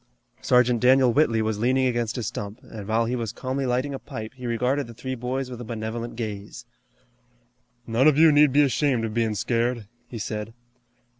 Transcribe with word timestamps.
Sergeant 0.41 0.79
Daniel 0.79 1.13
Whitley 1.13 1.43
was 1.43 1.59
leaning 1.59 1.85
against 1.85 2.17
a 2.17 2.23
stump, 2.23 2.57
and 2.63 2.87
while 2.87 3.05
he 3.05 3.15
was 3.15 3.31
calmly 3.31 3.67
lighting 3.67 3.93
a 3.93 3.99
pipe 3.99 4.33
he 4.33 4.47
regarded 4.47 4.87
the 4.87 4.95
three 4.95 5.13
boys 5.13 5.51
with 5.51 5.61
a 5.61 5.63
benevolent 5.63 6.15
gaze. 6.15 6.65
"None 7.85 8.07
of 8.07 8.17
you 8.17 8.31
need 8.31 8.51
be 8.51 8.63
ashamed 8.63 9.05
of 9.05 9.13
bein' 9.13 9.35
scared," 9.35 9.87
he 10.07 10.17
said. 10.17 10.55